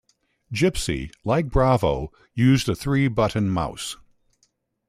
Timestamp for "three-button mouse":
2.75-3.97